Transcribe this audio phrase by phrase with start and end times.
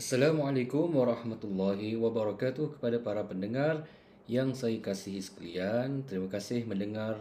[0.00, 3.84] Assalamualaikum warahmatullahi wabarakatuh kepada para pendengar
[4.24, 6.08] yang saya kasihi sekalian.
[6.08, 7.20] Terima kasih mendengar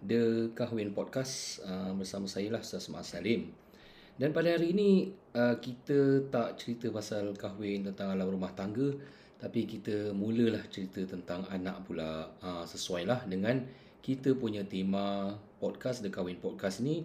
[0.00, 3.52] The Kahwin Podcast uh, bersama saya lah Ustaz Mak Salim.
[4.16, 8.96] Dan pada hari ini uh, kita tak cerita pasal kahwin tentang alam rumah tangga
[9.36, 13.68] tapi kita mulalah cerita tentang anak pula uh, sesuai lah dengan
[14.00, 17.04] kita punya tema podcast The Kahwin Podcast ni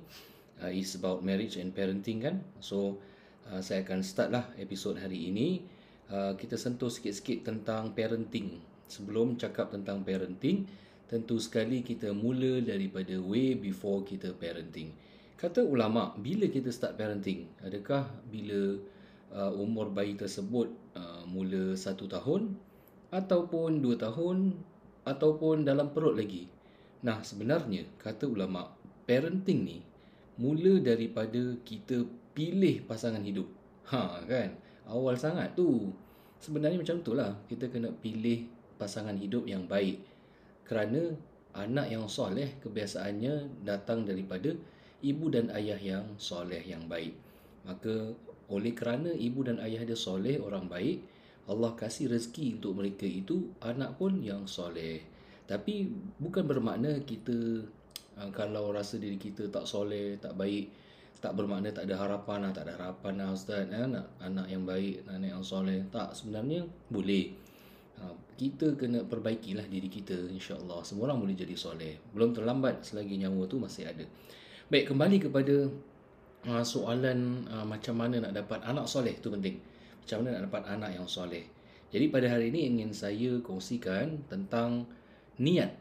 [0.72, 2.40] is about marriage and parenting kan.
[2.64, 3.04] So
[3.50, 5.66] uh, saya akan start lah episod hari ini.
[6.10, 8.62] Uh, kita sentuh sikit-sikit tentang parenting.
[8.90, 10.66] Sebelum cakap tentang parenting,
[11.06, 14.93] tentu sekali kita mula daripada way before kita parenting.
[15.38, 17.46] Kata ulama, bila kita start parenting?
[17.62, 18.82] Adakah bila
[19.34, 22.57] uh, umur bayi tersebut uh, mula satu tahun
[23.14, 24.57] ataupun dua tahun
[25.06, 26.50] ataupun dalam perut lagi?
[27.06, 28.74] Nah, sebenarnya kata ulama,
[29.06, 29.79] parenting ni
[30.40, 32.08] mula daripada kita
[32.39, 33.52] pilih pasangan hidup.
[33.92, 34.56] Ha kan?
[34.88, 35.92] Awal sangat tu.
[36.39, 37.36] Sebenarnya macam tu lah.
[37.52, 38.48] Kita kena pilih
[38.80, 40.00] pasangan hidup yang baik.
[40.64, 41.12] Kerana
[41.52, 44.56] anak yang soleh kebiasaannya datang daripada
[45.04, 47.12] ibu dan ayah yang soleh yang baik.
[47.67, 48.16] Maka
[48.48, 51.04] oleh kerana ibu dan ayah dia soleh orang baik,
[51.52, 55.04] Allah kasih rezeki untuk mereka itu anak pun yang soleh.
[55.44, 57.67] Tapi bukan bermakna kita
[58.16, 60.70] uh, kalau rasa diri kita tak soleh, tak baik,
[61.20, 63.67] tak bermakna tak ada harapan lah, tak ada harapan lah Ustaz.
[63.67, 65.84] Eh, anak, anak yang baik, anak yang soleh.
[65.92, 67.36] Tak, sebenarnya boleh.
[68.00, 70.80] Uh, kita kena perbaikilah diri kita insya-Allah.
[70.88, 72.00] Semua orang boleh jadi soleh.
[72.16, 74.08] Belum terlambat selagi nyawa tu masih ada.
[74.72, 75.67] Baik, kembali kepada
[76.48, 79.59] uh, soalan uh, macam mana nak dapat anak soleh tu penting.
[80.00, 81.44] Macam mana nak dapat anak yang soleh.
[81.92, 84.88] Jadi pada hari ini ingin saya kongsikan tentang
[85.36, 85.76] niat.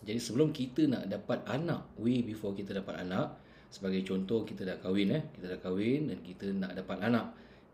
[0.00, 3.36] Jadi sebelum kita nak dapat anak, way before kita dapat anak,
[3.68, 7.26] sebagai contoh kita dah kahwin eh, kita dah kahwin dan kita nak dapat anak.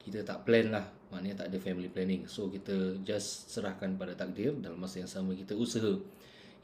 [0.05, 2.29] Kita tak plan lah, maknanya tak ada family planning.
[2.29, 5.97] So kita just serahkan pada takdir dalam masa yang sama kita usaha.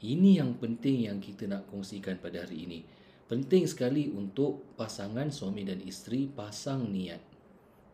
[0.01, 2.79] Ini yang penting yang kita nak kongsikan pada hari ini.
[3.25, 7.21] Penting sekali untuk pasangan suami dan isteri pasang niat.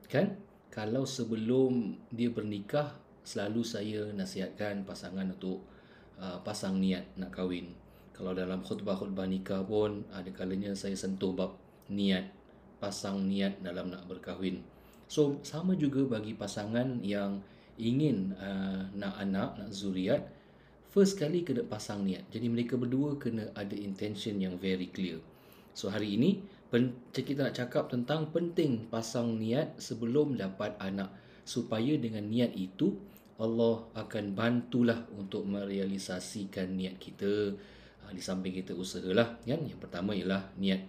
[0.09, 0.35] Kan?
[0.73, 2.97] Kalau sebelum dia bernikah,
[3.27, 5.63] selalu saya nasihatkan pasangan untuk
[6.17, 7.86] uh, pasang niat nak kahwin.
[8.17, 11.53] Kalau dalam khutbah-khutbah nikah pun ada kalanya saya sentuh bab
[11.85, 12.25] niat,
[12.81, 14.65] pasang niat dalam nak berkahwin.
[15.05, 17.45] So sama juga bagi pasangan yang
[17.77, 20.25] ingin uh, nak anak, nak zuriat,
[20.89, 22.25] first kali kena pasang niat.
[22.33, 25.21] Jadi mereka berdua kena ada intention yang very clear.
[25.77, 26.41] So hari ini
[27.13, 31.13] kita nak cakap tentang penting pasang niat sebelum dapat anak
[31.45, 32.97] supaya dengan niat itu
[33.37, 37.53] Allah akan bantulah untuk merealisasikan niat kita
[38.11, 39.61] di samping kita usahalah kan?
[39.63, 40.83] Yang pertama ialah niat.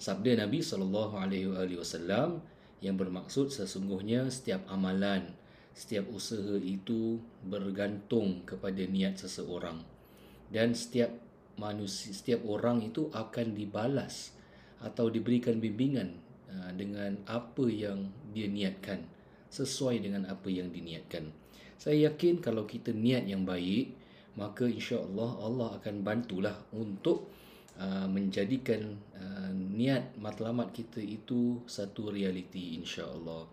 [0.00, 2.40] Sabda Nabi sallallahu alaihi wasallam
[2.80, 5.36] yang bermaksud sesungguhnya setiap amalan
[5.70, 7.16] setiap usaha itu
[7.46, 9.80] bergantung kepada niat seseorang.
[10.50, 11.14] Dan setiap
[11.56, 14.34] manusia setiap orang itu akan dibalas
[14.80, 16.18] atau diberikan bimbingan
[16.50, 19.04] uh, dengan apa yang dia niatkan
[19.52, 21.30] sesuai dengan apa yang diniatkan.
[21.80, 23.96] Saya yakin kalau kita niat yang baik,
[24.38, 27.30] maka insya-Allah Allah akan bantulah untuk
[27.78, 33.46] uh, menjadikan uh, niat matlamat kita itu satu realiti insya-Allah.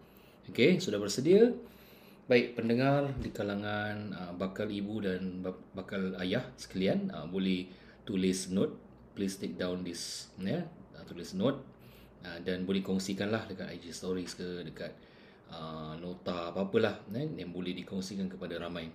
[0.48, 1.52] Okey, sudah bersedia?
[2.28, 5.40] Baik pendengar di kalangan uh, bakal ibu dan
[5.72, 7.72] bakal ayah sekalian uh, boleh
[8.04, 8.76] tulis note
[9.16, 10.64] please take down this ya yeah,
[11.08, 11.64] tulis note
[12.28, 14.92] uh, dan boleh kongsikanlah dekat IG stories ke dekat
[15.52, 18.92] uh, nota apa-apalah eh, yang boleh dikongsikan kepada ramai.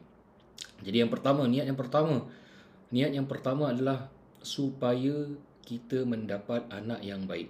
[0.83, 2.27] Jadi yang pertama, niat yang pertama.
[2.93, 4.11] Niat yang pertama adalah
[4.43, 5.31] supaya
[5.63, 7.49] kita mendapat anak yang baik.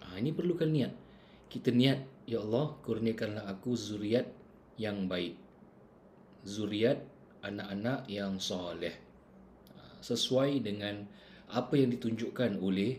[0.00, 0.92] Ha, ini perlukan niat.
[1.52, 4.24] Kita niat, Ya Allah, kurniakanlah aku zuriat
[4.80, 5.36] yang baik.
[6.48, 7.04] Zuriat
[7.44, 8.96] anak-anak yang soleh.
[10.00, 11.04] Sesuai dengan
[11.52, 12.96] apa yang ditunjukkan oleh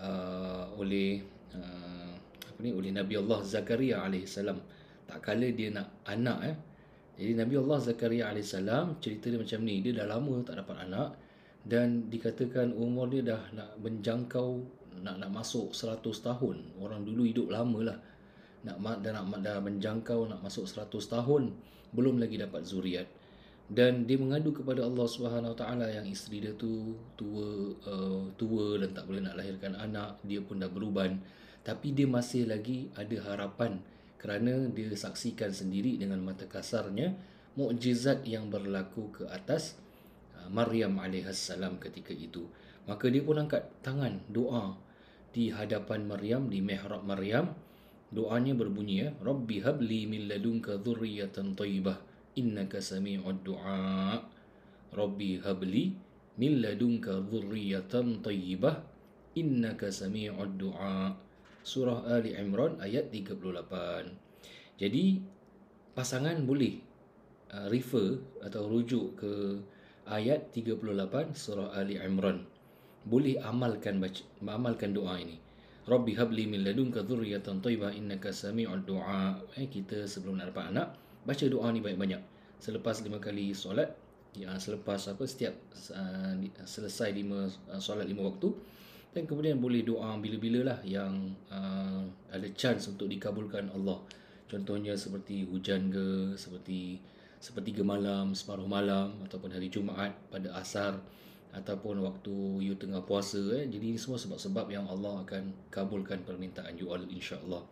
[0.00, 1.20] uh, oleh
[1.52, 4.58] uh, apa ni oleh Nabi Allah Zakaria alaihissalam
[5.04, 6.56] tak kala dia nak anak eh
[7.14, 9.78] jadi Nabi Allah Zakaria alaihissalam cerita dia macam ni.
[9.78, 11.14] Dia dah lama tak dapat anak
[11.62, 14.48] dan dikatakan umur dia dah nak menjangkau
[14.98, 16.56] nak nak masuk 100 tahun.
[16.82, 17.98] Orang dulu hidup lama lah.
[18.66, 21.54] Nak dah nak dah menjangkau nak masuk 100 tahun
[21.94, 23.06] belum lagi dapat zuriat.
[23.64, 28.92] Dan dia mengadu kepada Allah Subhanahu Taala yang isteri dia tu tua uh, tua dan
[28.92, 31.22] tak boleh nak lahirkan anak dia pun dah beruban.
[31.64, 33.80] Tapi dia masih lagi ada harapan
[34.24, 37.12] kerana dia saksikan sendiri dengan mata kasarnya
[37.60, 39.76] mukjizat yang berlaku ke atas
[40.32, 42.48] uh, Maryam alaihissalam ketika itu.
[42.88, 44.80] Maka dia pun angkat tangan doa
[45.28, 47.52] di hadapan Maryam di mihrab Maryam.
[48.08, 52.00] Doanya berbunyi ya rabbi habli min ladunka dhurriyatan thayyibah
[52.40, 54.24] innaka sami'ud du'a.
[54.96, 55.92] Rabbi habli
[56.40, 58.80] min ladunka dhurriyatan thayyibah
[59.36, 61.23] innaka sami'ud du'a
[61.64, 63.40] surah ali imran ayat 38
[64.74, 65.22] jadi
[65.94, 66.82] pasangan boleh
[67.54, 69.32] uh, refer atau rujuk ke
[70.10, 70.82] ayat 38
[71.32, 72.42] surah Ali Imran.
[73.04, 75.38] Boleh amalkan baca, amalkan doa ini.
[75.84, 79.36] Rabbi habli min ladunka dhurriyatan thayyibah innaka sami'ud du'a.
[79.60, 80.96] Eh, kita sebelum nak dapat anak,
[81.28, 82.22] baca doa ni banyak-banyak.
[82.56, 83.92] Selepas lima kali solat,
[84.32, 85.52] ya selepas apa setiap
[85.92, 86.32] uh,
[86.64, 88.56] selesai lima uh, solat lima waktu
[89.14, 92.02] dan kemudian boleh doa bila-bila lah yang uh,
[92.34, 94.02] ada chance untuk dikabulkan Allah.
[94.50, 96.98] Contohnya seperti hujan ke, seperti
[97.38, 100.98] sepertiga malam, separuh malam ataupun hari Jumaat pada asar
[101.54, 102.34] ataupun waktu
[102.66, 103.70] you tengah puasa eh.
[103.70, 107.62] Jadi ini semua sebab-sebab yang Allah akan kabulkan permintaan you all insya-Allah.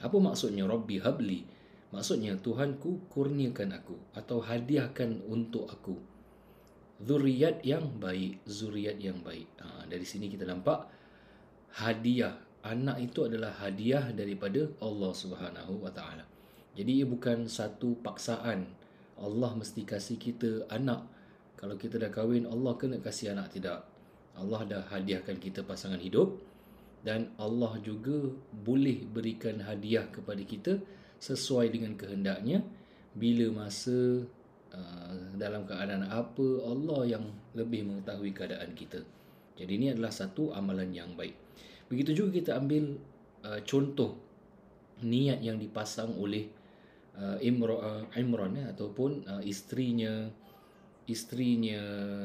[0.00, 1.44] Apa maksudnya Rabbi habli?
[1.92, 6.15] Maksudnya Tuhanku kurniakan aku atau hadiahkan untuk aku
[7.02, 9.48] zuriat yang baik, zuriat yang baik.
[9.60, 10.88] Ha, dari sini kita nampak
[11.76, 16.24] hadiah anak itu adalah hadiah daripada Allah Subhanahu Wa Taala.
[16.76, 18.68] Jadi ia bukan satu paksaan
[19.16, 21.08] Allah mesti kasih kita anak.
[21.56, 23.88] Kalau kita dah kahwin, Allah kena kasih anak tidak.
[24.36, 26.36] Allah dah hadiahkan kita pasangan hidup
[27.00, 30.76] dan Allah juga boleh berikan hadiah kepada kita
[31.16, 32.60] sesuai dengan kehendaknya
[33.16, 34.28] bila masa
[34.74, 37.24] uh, dalam keadaan apa Allah yang
[37.54, 39.02] lebih mengetahui keadaan kita.
[39.56, 41.34] Jadi ini adalah satu amalan yang baik.
[41.86, 42.98] Begitu juga kita ambil
[43.46, 44.18] uh, contoh
[45.04, 46.48] niat yang dipasang oleh
[47.20, 50.28] uh, Imran, uh, Imran ya, ataupun uh, isterinya
[51.06, 51.80] isterinya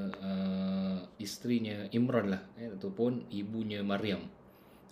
[0.10, 4.26] uh, isterinya Imran lah ya, ataupun ibunya Maryam.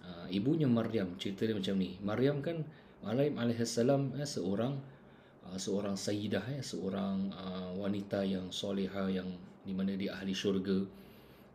[0.05, 1.97] Uh, ibunya Maryam cerita dia macam ni.
[1.99, 2.63] Maryam kan
[3.01, 4.77] Maryam alaihissalam ya, seorang
[5.49, 9.27] uh, seorang sayyidah ya, seorang uh, wanita yang soleha yang
[9.65, 10.85] di mana dia ahli syurga.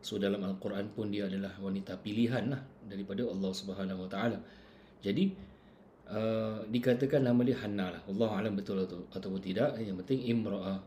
[0.05, 4.37] So dalam Al-Quran pun dia adalah wanita pilihan lah daripada Allah Subhanahu Wa Taala.
[5.01, 5.33] Jadi
[6.13, 8.01] uh, dikatakan nama dia Hanna lah.
[8.05, 9.81] Allah alam betul atau ataupun tidak.
[9.81, 10.77] Yang penting Imra'ah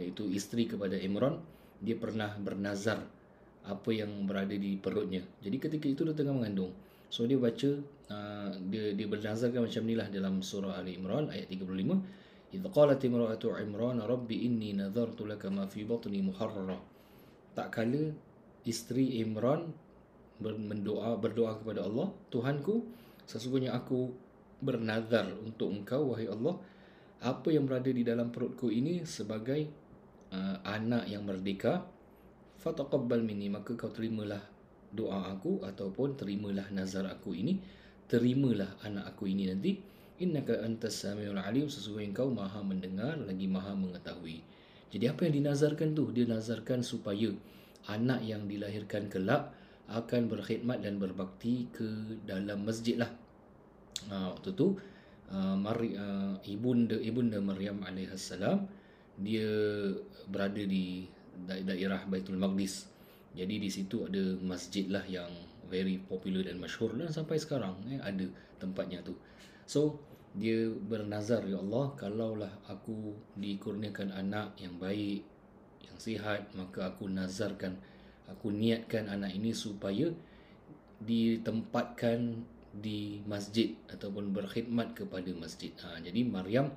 [0.00, 1.36] iaitu isteri kepada Imran
[1.82, 3.04] dia pernah bernazar
[3.62, 5.22] apa yang berada di perutnya.
[5.44, 6.72] Jadi ketika itu dia tengah mengandung.
[7.12, 7.70] So dia baca
[8.08, 12.21] uh, dia dia bernazarkan macam inilah dalam surah Ali Imran ayat 35.
[12.52, 16.76] Idz qalat imra'atu Imran rabbi inni nadhartu laka ma fi batni muharrara.
[17.56, 18.12] Tak kala
[18.68, 19.72] isteri Imran
[20.36, 22.84] berdoa berdoa kepada Allah, Tuhanku,
[23.24, 24.12] sesungguhnya aku
[24.60, 26.60] bernazar untuk engkau wahai Allah.
[27.22, 29.70] Apa yang berada di dalam perutku ini sebagai
[30.34, 31.86] uh, anak yang merdeka
[32.58, 33.46] fataqabbal minni.
[33.46, 34.42] Maka kau terimalah
[34.92, 37.56] doa aku ataupun terimalah nazar aku ini
[38.04, 39.72] terimalah anak aku ini nanti
[40.20, 44.44] innaka antas samiul alim sesungguhnya engkau maha mendengar lagi maha mengetahui
[44.92, 47.32] jadi apa yang dinazarkan tu dia nazarkan supaya
[47.88, 49.54] anak yang dilahirkan kelak
[49.88, 51.88] akan berkhidmat dan berbakti ke
[52.24, 53.10] dalam masjid lah
[54.12, 54.78] uh, waktu tu
[55.32, 58.68] uh, Mari, uh, ibunda ibunda Maryam alaihissalam
[59.20, 59.48] dia
[60.28, 61.04] berada di
[61.44, 62.88] da- daerah Baitul Maqdis.
[63.32, 65.28] Jadi di situ ada masjid lah yang
[65.72, 68.28] very popular dan masyhur dan sampai sekarang eh, ada
[68.60, 69.16] tempatnya tu.
[69.66, 70.00] So
[70.32, 75.20] dia bernazar ya Allah kalaulah aku dikurniakan anak yang baik
[75.84, 77.76] yang sihat maka aku nazarkan
[78.32, 80.08] aku niatkan anak ini supaya
[81.04, 85.68] ditempatkan di masjid ataupun berkhidmat kepada masjid.
[85.84, 86.72] Ha, jadi Maryam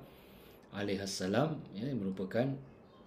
[0.76, 2.52] alaihissalam ya, merupakan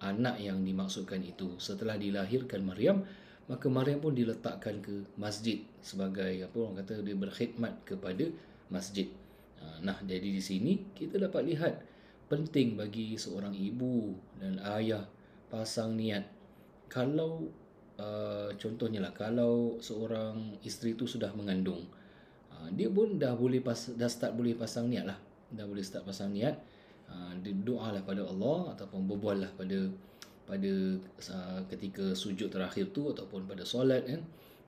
[0.02, 1.54] anak yang dimaksudkan itu.
[1.62, 3.06] Setelah dilahirkan Maryam,
[3.46, 8.26] maka Maryam pun diletakkan ke masjid sebagai apa orang kata dia berkhidmat kepada
[8.72, 9.06] masjid.
[9.60, 11.74] Ha, nah, jadi di sini kita dapat lihat
[12.32, 15.04] penting bagi seorang ibu dan ayah
[15.52, 16.24] pasang niat.
[16.90, 17.46] Kalau
[18.00, 21.86] uh, contohnya lah kalau seorang isteri itu sudah mengandung
[22.60, 25.16] Ah, dia pun dah boleh pas, dah start boleh pasang niat lah.
[25.48, 26.60] Dah boleh start pasang niat
[27.08, 27.32] uh,
[27.64, 29.88] doa lah pada Allah ataupun berbual lah pada
[30.44, 30.72] pada
[31.32, 34.20] uh, ketika sujud terakhir tu ataupun pada solat kan.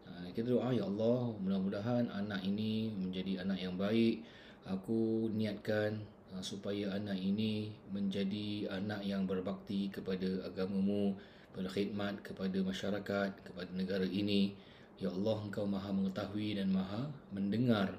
[0.08, 4.24] Uh, kita doa ya Allah mudah-mudahan anak ini menjadi anak yang baik
[4.66, 6.02] aku niatkan
[6.34, 11.14] uh, supaya anak ini menjadi anak yang berbakti kepada agamamu
[11.52, 14.56] berkhidmat kepada masyarakat kepada negara ini
[15.02, 17.98] Ya Allah engkau maha mengetahui dan maha mendengar.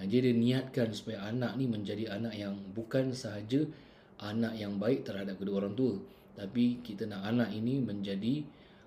[0.00, 3.68] Jadi dia niatkan supaya anak ni menjadi anak yang bukan sahaja
[4.22, 6.00] anak yang baik terhadap kedua orang tua.
[6.38, 8.46] Tapi kita nak anak ini menjadi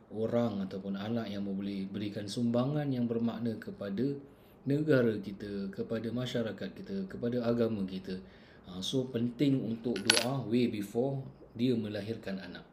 [0.09, 4.17] orang ataupun anak yang boleh berikan sumbangan yang bermakna kepada
[4.65, 8.17] negara kita, kepada masyarakat kita, kepada agama kita.
[8.69, 11.21] Ha, so penting untuk doa way before
[11.57, 12.63] dia melahirkan anak.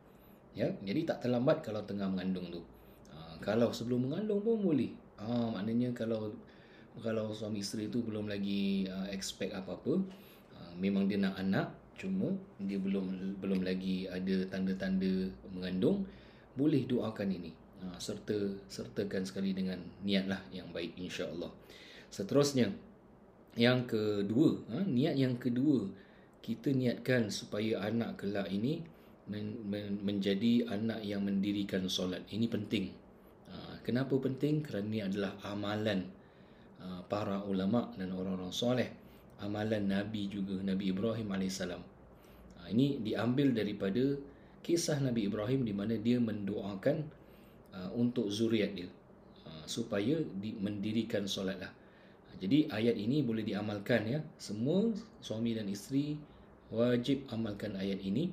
[0.53, 2.61] Ya, jadi tak terlambat kalau tengah mengandung tu.
[3.15, 4.93] Ha, kalau sebelum mengandung pun boleh.
[5.19, 6.31] Ha, maknanya kalau
[6.99, 10.03] kalau suami isteri tu belum lagi uh, expect apa-apa,
[10.59, 16.07] uh, memang dia nak anak, cuma dia belum belum lagi ada tanda-tanda mengandung,
[16.59, 17.55] boleh doakan ini.
[17.79, 18.35] Uh, serta
[18.67, 21.47] sertakan sekali dengan niatlah yang baik insya-Allah.
[22.11, 22.75] Seterusnya
[23.55, 25.87] yang kedua, uh, niat yang kedua
[26.43, 28.83] kita niatkan supaya anak kelak ini
[29.31, 32.27] men, men, menjadi anak yang mendirikan solat.
[32.35, 32.91] Ini penting.
[33.47, 34.67] Uh, kenapa penting?
[34.67, 36.19] Kerana ini adalah amalan
[37.11, 38.87] para ulama dan orang-orang soleh
[39.43, 41.59] amalan Nabi juga Nabi Ibrahim AS
[42.69, 44.17] ini diambil daripada
[44.61, 47.09] kisah Nabi Ibrahim di mana dia mendoakan
[47.79, 48.91] ah, untuk zuriat dia
[49.69, 50.17] supaya
[50.65, 51.73] mendirikan solat lah
[52.41, 54.89] jadi ayat ini boleh diamalkan ya semua
[55.21, 56.17] suami dan isteri
[56.73, 58.33] wajib amalkan ayat ini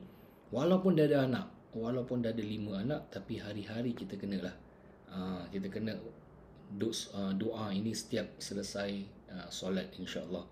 [0.56, 4.56] walaupun dah ada anak walaupun dah ada lima anak tapi hari-hari kita kena lah
[5.52, 5.96] kita kena
[6.76, 8.92] Uh, doa ini setiap selesai
[9.32, 10.44] uh, solat insya-Allah.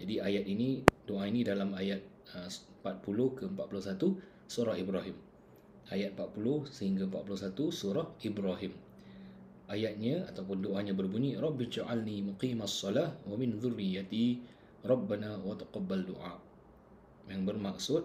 [0.00, 2.00] Jadi ayat ini doa ini dalam ayat
[2.32, 5.27] 40 uh, ke 41 surah Ibrahim.
[5.88, 8.72] Ayat 40 sehingga 41 surah Ibrahim.
[9.68, 14.40] Ayatnya ataupun doanya berbunyi Rabbi ja'alni muqimas salah wa min dhurriyyati
[14.84, 16.34] Rabbana wa taqabbal du'a.
[17.28, 18.02] Yang bermaksud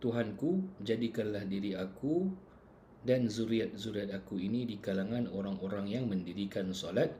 [0.00, 2.32] Tuhanku jadikanlah diri aku
[3.04, 7.12] dan zuriat-zuriat aku ini di kalangan orang-orang yang mendirikan solat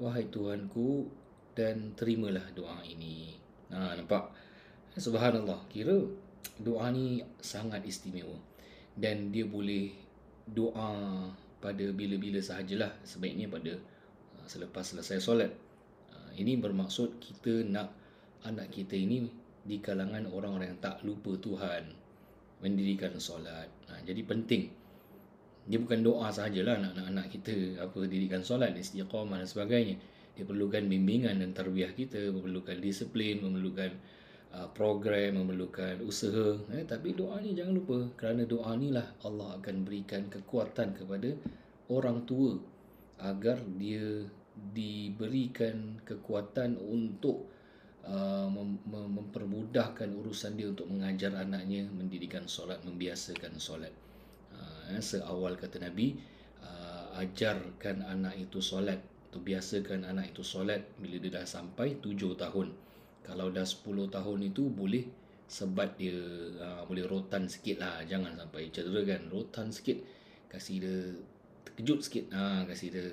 [0.00, 1.08] wahai Tuhanku
[1.56, 3.36] dan terimalah doa ini
[3.72, 4.32] ha nampak
[4.96, 5.96] subhanallah kira
[6.60, 8.36] doa ni sangat istimewa
[8.96, 9.92] dan dia boleh
[10.48, 11.28] doa
[11.60, 12.96] pada bila-bila sahajalah.
[13.04, 15.52] Sebaiknya pada ha, selepas selesai solat.
[16.12, 17.92] Ha, ini bermaksud kita nak
[18.48, 19.28] anak kita ini
[19.66, 21.92] di kalangan orang-orang yang tak lupa Tuhan
[22.64, 23.68] mendirikan solat.
[24.06, 24.64] Jadi penting.
[25.66, 29.98] Dia bukan doa sahajalah nak anak-anak kita apa dirikan solat istiqamah dan sebagainya.
[30.38, 34.25] Dia perlukan bimbingan dan tarbiyah kita memerlukan disiplin memerlukan uh,
[34.72, 37.98] program memerlukan usaha eh, tapi doa ni jangan lupa.
[38.16, 41.32] Kerana doa ni lah Allah akan berikan kekuatan kepada
[41.92, 42.56] orang tua
[43.20, 44.24] agar dia
[44.56, 47.52] diberikan kekuatan untuk
[48.08, 53.92] uh, mem- mempermudahkan urusan dia untuk mengajar anaknya mendirikan solat membiasakan solat.
[54.86, 56.16] Eh, seawal kata Nabi
[56.62, 62.38] uh, ajarkan anak itu solat tu biasakan anak itu solat bila dia dah sampai tujuh
[62.38, 62.85] tahun
[63.26, 65.02] kalau dah sepuluh tahun itu boleh
[65.46, 66.14] sebat dia
[66.58, 69.98] uh, boleh rotan sikit lah jangan sampai cedera kan rotan sikit
[70.50, 70.98] kasih dia
[71.66, 73.06] terkejut sikit uh, kasih dia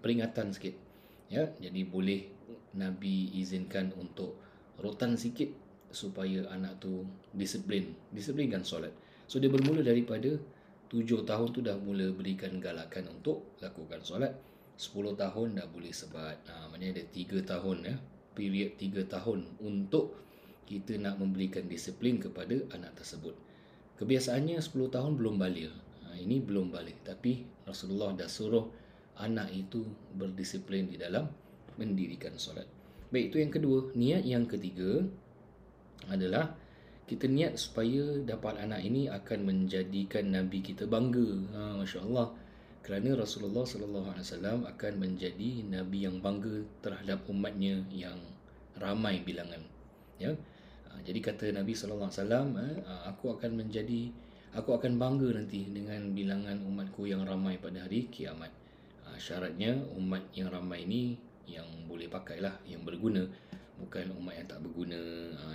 [0.00, 0.76] peringatan sikit
[1.32, 2.28] ya jadi boleh
[2.76, 4.36] Nabi izinkan untuk
[4.80, 5.48] rotan sikit
[5.88, 8.92] supaya anak tu disiplin disiplinkan solat
[9.24, 10.36] so dia bermula daripada
[10.94, 14.30] tujuh tahun tu dah mula berikan galakan untuk lakukan solat.
[14.78, 16.38] Sepuluh tahun dah boleh sebat.
[16.46, 17.96] Ha, maknanya ada tiga tahun ya.
[18.34, 20.18] Period tiga tahun untuk
[20.66, 23.34] kita nak memberikan disiplin kepada anak tersebut.
[23.94, 25.70] Kebiasaannya sepuluh tahun belum balik.
[26.04, 27.06] Ha, ini belum balik.
[27.06, 28.66] Tapi Rasulullah dah suruh
[29.22, 29.86] anak itu
[30.18, 31.30] berdisiplin di dalam
[31.78, 32.66] mendirikan solat.
[33.14, 33.78] Baik, itu yang kedua.
[33.94, 35.06] Niat yang ketiga
[36.10, 36.58] adalah
[37.04, 42.32] kita niat supaya dapat anak ini akan menjadikan nabi kita bangga ha masya-Allah
[42.84, 48.20] kerana Rasulullah sallallahu alaihi wasallam akan menjadi nabi yang bangga terhadap umatnya yang
[48.76, 49.64] ramai bilangan
[50.20, 50.36] ya.
[50.92, 54.12] Ha, jadi kata Nabi sallallahu alaihi wasallam ha, aku akan menjadi
[54.52, 58.52] aku akan bangga nanti dengan bilangan umatku yang ramai pada hari kiamat.
[59.08, 61.16] Ha, syaratnya umat yang ramai ini
[61.48, 63.24] yang boleh pakailah yang berguna
[63.78, 65.00] bukan umat yang tak berguna.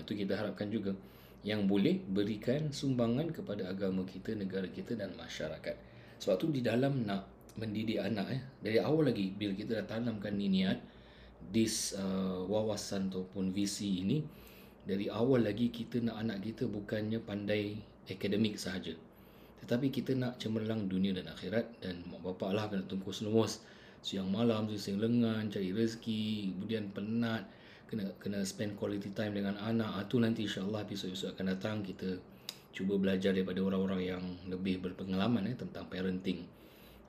[0.03, 0.91] Itu kita harapkan juga.
[1.39, 5.75] Yang boleh berikan sumbangan kepada agama kita, negara kita dan masyarakat.
[6.19, 10.31] Sebab tu di dalam nak mendidik anak eh dari awal lagi bila kita dah tanamkan
[10.39, 10.79] ni niat
[11.39, 14.23] dis uh, wawasan ataupun visi ini
[14.83, 18.95] dari awal lagi kita nak anak kita bukannya pandai akademik sahaja.
[19.63, 23.61] Tetapi kita nak cemerlang dunia dan akhirat dan mak bapak lah kena tungkus lumus
[23.99, 27.43] siang malam siang lengan cari rezeki kemudian penat
[27.91, 30.07] kena kena spend quality time dengan anak.
[30.07, 32.17] Itu ah, nanti insyaallah episod-episod akan datang kita
[32.73, 36.45] cuba belajar daripada orang-orang yang lebih berpengalaman eh tentang parenting.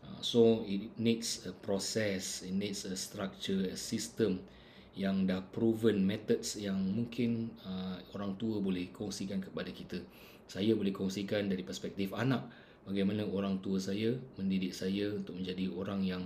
[0.00, 4.40] Uh, so it needs a process it needs a structure a system
[4.97, 10.02] yang dah proven methods yang mungkin uh, orang tua boleh kongsikan kepada kita.
[10.50, 12.43] Saya boleh kongsikan dari perspektif anak.
[12.83, 16.23] Bagaimana orang tua saya mendidik saya untuk menjadi orang yang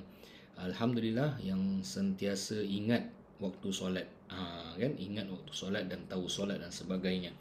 [0.56, 3.04] alhamdulillah yang sentiasa ingat
[3.36, 4.08] waktu solat.
[4.32, 4.96] Ha, kan?
[4.96, 7.36] Ingat waktu solat dan tahu solat dan sebagainya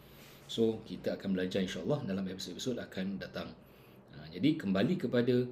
[0.48, 3.50] so kita akan belajar insyaallah dalam episod-episod akan datang.
[4.14, 5.48] Ha, jadi kembali kepada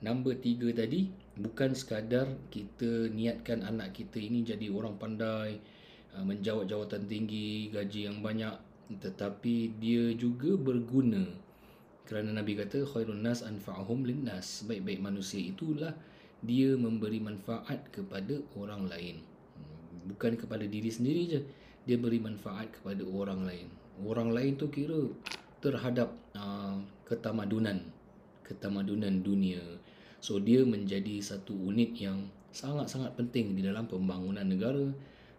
[0.00, 5.60] number tiga tadi bukan sekadar kita niatkan anak kita ini jadi orang pandai
[6.16, 8.54] ha, menjawat jawatan tinggi gaji yang banyak
[8.90, 11.22] tetapi dia juga berguna.
[12.10, 15.94] Kerana Nabi kata khairun nas anfa'uhum linnas baik-baik manusia itulah
[16.42, 19.22] dia memberi manfaat kepada orang lain.
[20.10, 21.40] Bukan kepada diri sendiri je
[21.86, 25.08] dia beri manfaat kepada orang lain orang lain tu kira
[25.60, 27.80] terhadap uh, ketamadunan
[28.44, 29.60] ketamadunan dunia
[30.20, 34.90] so dia menjadi satu unit yang sangat-sangat penting di dalam pembangunan negara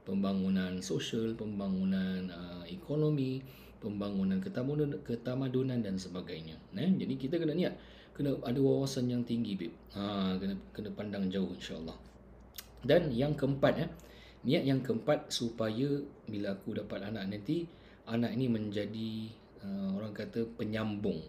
[0.08, 3.44] pembangunan sosial pembangunan uh, ekonomi
[3.82, 6.90] pembangunan ketamadunan, ketamadunan dan sebagainya eh?
[6.98, 7.74] jadi kita kena niat
[8.14, 9.74] kena ada wawasan yang tinggi babe.
[9.98, 11.98] ha kena kena pandang jauh insyaallah
[12.86, 13.90] dan yang keempat eh
[14.42, 17.70] Niat yang keempat supaya bila aku dapat anak nanti
[18.12, 19.12] anak ini menjadi
[19.64, 21.24] uh, orang kata penyambung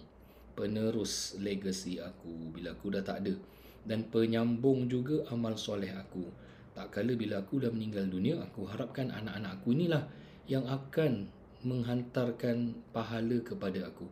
[0.52, 3.34] penerus legacy aku bila aku dah tak ada
[3.82, 6.26] dan penyambung juga amal soleh aku.
[6.72, 10.08] Tak kala bila aku dah meninggal dunia aku harapkan anak-anak aku inilah
[10.48, 11.28] yang akan
[11.62, 14.08] menghantarkan pahala kepada aku.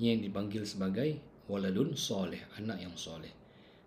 [0.00, 1.20] Yang dipanggil sebagai
[1.50, 3.30] waladun soleh, anak yang soleh.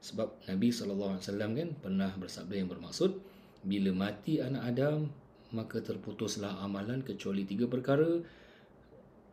[0.06, 3.18] Sebab Nabi SAW kan pernah bersabda yang bermaksud
[3.66, 5.10] bila mati anak Adam
[5.54, 8.24] maka terputuslah amalan kecuali tiga perkara.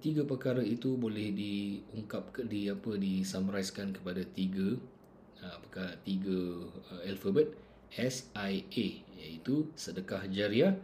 [0.02, 4.75] Tiga perkara itu boleh diungkap ke di apa disummarizkan kepada tiga
[5.42, 7.54] apakah tiga uh, alfabet
[7.95, 10.75] S I A iaitu sedekah jariah.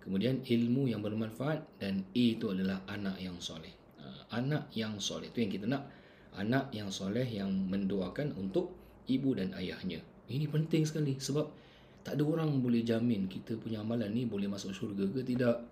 [0.00, 3.70] Kemudian ilmu yang bermanfaat dan A itu adalah anak yang soleh.
[4.00, 5.28] Uh, anak yang soleh.
[5.28, 5.86] Itu yang kita nak.
[6.32, 8.72] Anak yang soleh yang mendoakan untuk
[9.04, 10.00] ibu dan ayahnya.
[10.32, 11.44] Ini penting sekali sebab
[12.02, 15.62] tak ada orang boleh jamin kita punya amalan ni boleh masuk syurga ke tidak.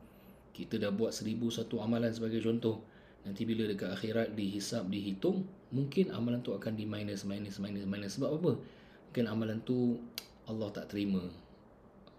[0.54, 2.82] Kita dah buat seribu satu amalan sebagai contoh.
[3.26, 5.44] Nanti bila dekat akhirat dihisap, dihitung,
[5.74, 8.16] mungkin amalan tu akan di minus, minus, minus, minus.
[8.16, 8.52] Sebab apa?
[9.10, 9.98] Mungkin amalan tu
[10.48, 11.20] Allah tak terima.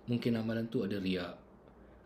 [0.05, 1.33] Mungkin amalan tu ada riak,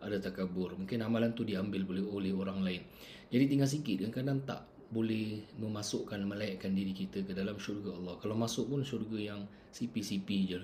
[0.00, 0.78] ada takabur.
[0.78, 2.82] Mungkin amalan tu diambil boleh oleh orang lain.
[3.28, 4.60] Jadi tinggal sikit, kadang-kadang tak
[4.94, 8.14] boleh memasukkan, melayakkan diri kita ke dalam syurga Allah.
[8.22, 9.40] Kalau masuk pun syurga yang
[9.74, 10.60] CP-CP je.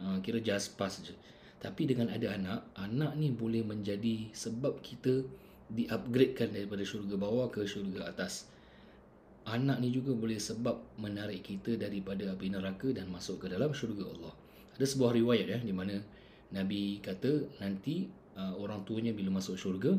[0.00, 1.14] Ha, kira just pass je.
[1.62, 5.24] Tapi dengan ada anak, anak ni boleh menjadi sebab kita
[5.72, 8.52] di-upgradekan daripada syurga bawah ke syurga atas.
[9.44, 14.08] Anak ni juga boleh sebab menarik kita daripada api neraka dan masuk ke dalam syurga
[14.08, 14.34] Allah.
[14.76, 16.00] Ada sebuah riwayat ya di mana
[16.52, 19.94] Nabi kata nanti uh, orang tuanya bila masuk syurga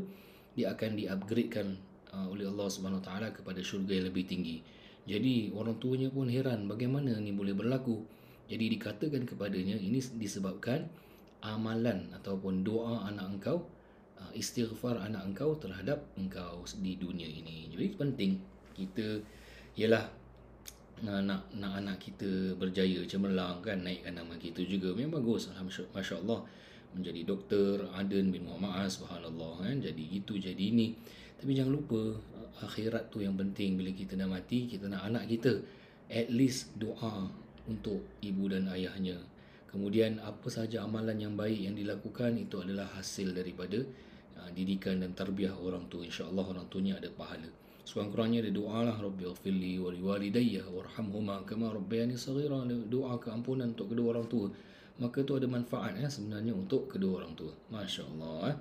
[0.56, 1.78] dia akan di-upgradekan
[2.16, 4.64] uh, oleh Allah Subhanahu taala kepada syurga yang lebih tinggi.
[5.06, 8.02] Jadi orang tuanya pun heran bagaimana ni boleh berlaku.
[8.46, 10.86] Jadi dikatakan kepadanya ini disebabkan
[11.42, 13.66] amalan ataupun doa anak engkau
[14.18, 17.70] uh, istighfar anak engkau terhadap engkau di dunia ini.
[17.74, 18.32] Jadi penting
[18.78, 19.22] kita
[19.78, 20.06] ialah
[21.04, 24.96] nak nak, nak anak kita berjaya cemerlang kan naikkan nama kita juga.
[24.96, 26.42] Memang bagus alhamdulillah masya-Allah.
[26.96, 29.76] Menjadi doktor Aden bin Muhammad subhanallah kan.
[29.84, 30.96] Jadi itu jadi ini.
[31.36, 32.16] Tapi jangan lupa
[32.64, 33.76] akhirat tu yang penting.
[33.76, 35.60] Bila kita dah mati kita nak anak kita
[36.08, 37.28] at least doa
[37.66, 39.18] untuk ibu dan ayahnya.
[39.76, 43.84] Kemudian apa sahaja amalan yang baik yang dilakukan itu adalah hasil daripada
[44.40, 46.08] uh, didikan dan tarbiyah orang tua.
[46.08, 47.52] Insya-Allah orang tuanya ada pahala.
[47.84, 52.64] Sekurang-kurangnya ada doa lah Rabbi ghafirli wa liwalidayya warhamhuma kama rabbayani saghira.
[52.88, 54.48] Doa keampunan untuk kedua orang tua.
[54.96, 57.52] Maka itu ada manfaat ya, sebenarnya untuk kedua orang tua.
[57.68, 58.56] Masya-Allah.
[58.56, 58.58] Eh.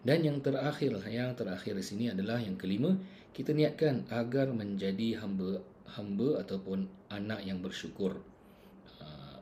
[0.00, 2.96] Dan yang terakhir, yang terakhir di sini adalah yang kelima,
[3.36, 5.60] kita niatkan agar menjadi hamba
[5.92, 8.16] hamba ataupun anak yang bersyukur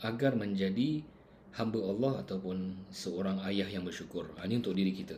[0.02, 1.02] agar menjadi
[1.54, 4.26] hamba Allah ataupun seorang ayah yang bersyukur.
[4.40, 5.16] Ha, ini untuk diri kita.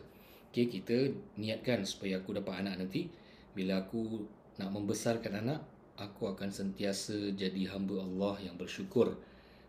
[0.51, 3.11] Okay, kita niatkan supaya aku dapat anak nanti.
[3.55, 4.23] Bila aku
[4.59, 5.61] nak membesarkan anak,
[5.99, 9.15] aku akan sentiasa jadi hamba Allah yang bersyukur.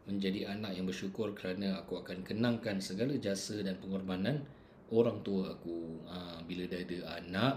[0.06, 4.46] Menjadi anak yang bersyukur kerana aku akan kenangkan segala jasa dan pengorbanan
[4.94, 6.06] orang tua aku.
[6.10, 7.54] Ha, bila dah ada anak,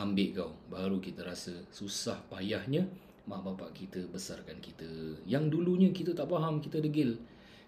[0.00, 0.52] ambil kau.
[0.72, 2.88] Baru kita rasa susah payahnya
[3.26, 4.88] mak bapak kita besarkan kita.
[5.26, 7.18] Yang dulunya kita tak faham, kita degil.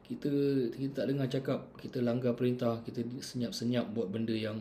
[0.04, 0.30] Kita
[0.74, 4.60] kita tak dengar cakap, kita langgar perintah, kita senyap-senyap buat benda yang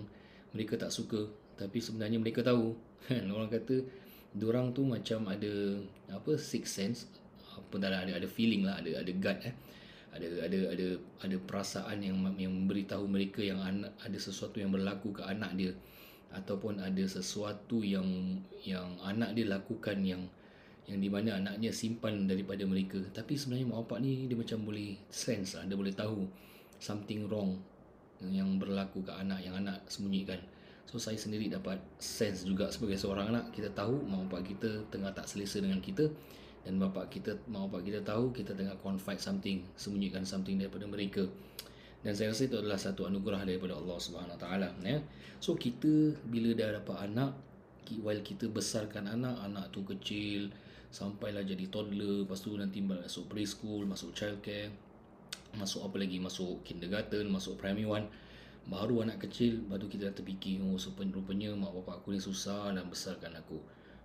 [0.56, 1.28] mereka tak suka.
[1.60, 2.78] Tapi sebenarnya mereka tahu.
[3.10, 3.84] Kan orang kata
[4.42, 5.78] orang tu macam ada
[6.10, 7.06] apa six sense
[7.54, 9.54] apa dah ada ada feeling lah ada ada gut eh
[10.14, 10.88] ada ada ada
[11.22, 15.74] ada perasaan yang yang memberitahu mereka yang anak ada sesuatu yang berlaku ke anak dia
[16.34, 20.26] ataupun ada sesuatu yang yang anak dia lakukan yang
[20.84, 23.00] yang di mana anaknya simpan daripada mereka.
[23.16, 25.64] Tapi sebenarnya mak bapak ni dia macam boleh sense lah.
[25.64, 26.28] Dia boleh tahu
[26.80, 27.56] something wrong
[28.24, 30.40] yang berlaku ke anak yang anak sembunyikan.
[30.84, 33.56] So saya sendiri dapat sense juga sebagai seorang anak.
[33.56, 36.12] Kita tahu mak bapak kita tengah tak selesa dengan kita.
[36.64, 41.24] Dan bapak kita mak bapak kita tahu kita tengah confide something sembunyikan something daripada mereka.
[42.04, 45.00] Dan saya rasa itu adalah satu anugerah daripada Allah Subhanahu taala ya.
[45.40, 47.32] So kita bila dah dapat anak
[48.04, 50.50] while kita besarkan anak anak tu kecil
[50.94, 54.70] sampailah jadi toddler lepas tu nanti masuk preschool masuk childcare
[55.58, 56.18] masuk apa lagi?
[56.18, 58.06] Masuk kindergarten masuk primary one.
[58.64, 62.88] Baru anak kecil baru kita dah terfikir oh rupanya mak bapak aku ni susah dan
[62.88, 63.60] besarkan aku.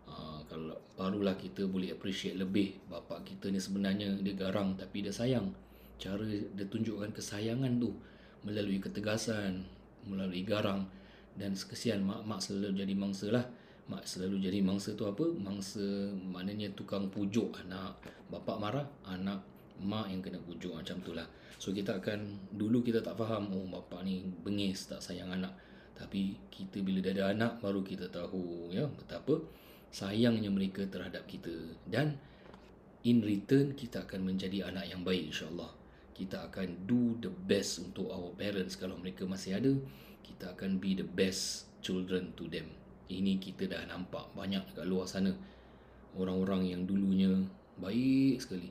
[0.08, 5.14] Ha, kalau barulah kita boleh appreciate lebih bapak kita ni sebenarnya dia garang tapi dia
[5.14, 5.52] sayang.
[5.98, 7.94] Cara dia tunjukkan kesayangan tu
[8.42, 9.62] melalui ketegasan
[10.08, 10.90] melalui garang.
[11.38, 13.46] Dan kesian mak-mak selalu jadi mangsa lah
[13.88, 15.24] mak selalu jadi mangsa tu apa?
[15.40, 17.96] Mangsa maknanya tukang pujuk anak.
[18.28, 19.40] Bapa marah anak
[19.80, 20.76] mak yang kena pujuk.
[20.76, 21.24] Macam tu lah.
[21.56, 25.56] So kita akan dulu kita tak faham oh bapa ni bengis tak sayang anak.
[25.96, 29.40] Tapi kita bila dah ada anak baru kita tahu ya betapa
[29.88, 31.74] sayangnya mereka terhadap kita.
[31.88, 32.14] Dan
[33.08, 35.72] in return kita akan menjadi anak yang baik insyaallah.
[36.12, 38.76] Kita akan do the best untuk our parents.
[38.76, 39.72] Kalau mereka masih ada
[40.22, 42.68] kita akan be the best children to them
[43.08, 45.32] ini kita dah nampak banyak kat luar sana.
[46.16, 47.32] Orang-orang yang dulunya
[47.80, 48.68] baik sekali.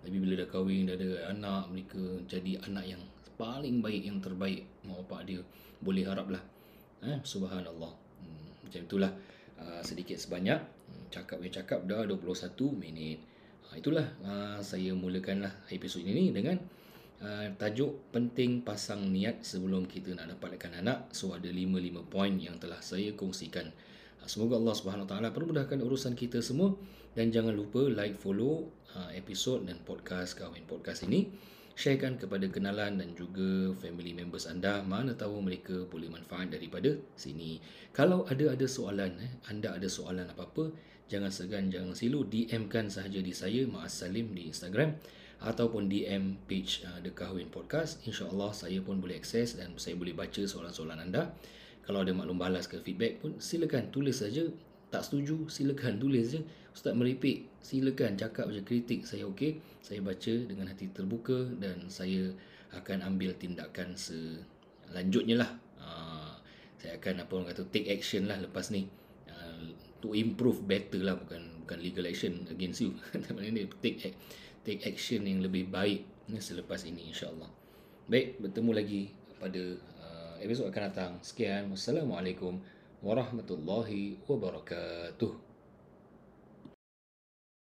[0.00, 3.02] Tapi bila dah kahwin dah ada anak mereka jadi anak yang
[3.36, 5.40] paling baik yang terbaik mak bapak dia.
[5.80, 6.42] Boleh harap lah
[7.04, 7.92] eh, subhanallah.
[8.20, 9.12] Hmm, macam itulah.
[9.60, 10.56] Uh, sedikit sebanyak.
[10.56, 13.20] Hmm, cakap yang cakap dah 21 minit.
[13.68, 14.08] Uh, itulah.
[14.24, 16.56] Uh, saya mulakanlah episod ini dengan
[17.20, 21.12] uh, tajuk penting pasang niat sebelum kita nak dapatkan anak.
[21.12, 23.68] So ada 5-5 poin yang telah saya kongsikan.
[24.20, 26.74] Uh, semoga Allah Subhanahu taala permudahkan urusan kita semua.
[27.10, 31.26] Dan jangan lupa like follow uh, episod dan podcast kahwin podcast ini.
[31.74, 34.84] Sharekan kepada kenalan dan juga family members anda.
[34.84, 37.58] Mana tahu mereka boleh manfaat daripada sini.
[37.90, 40.70] Kalau ada ada soalan eh anda ada soalan apa-apa
[41.10, 42.22] jangan segan jangan silu.
[42.28, 44.94] DM kan sahaja di saya Ma'as Salim di Instagram
[45.40, 48.04] ataupun DM page uh, The Kahwin Podcast.
[48.04, 51.32] InsyaAllah saya pun boleh akses dan saya boleh baca soalan-soalan anda.
[51.80, 54.44] Kalau ada maklum balas ke feedback pun silakan tulis saja.
[54.92, 56.40] Tak setuju silakan tulis je.
[56.70, 59.64] Ustaz meripik silakan cakap je kritik saya okey.
[59.80, 62.36] Saya baca dengan hati terbuka dan saya
[62.76, 65.50] akan ambil tindakan selanjutnya lah.
[65.80, 66.36] Uh,
[66.76, 68.86] saya akan apa orang kata take action lah lepas ni.
[69.24, 69.72] Uh,
[70.04, 72.92] to improve better lah bukan bukan legal action against you.
[73.24, 74.12] Tapi ni take
[74.64, 76.06] take action yang lebih baik
[76.38, 77.50] selepas ini insyaAllah.
[78.06, 79.02] Baik, bertemu lagi
[79.40, 79.62] pada
[80.02, 81.12] uh, episod akan datang.
[81.22, 81.70] Sekian.
[81.72, 82.62] Wassalamualaikum
[83.02, 85.49] warahmatullahi wabarakatuh.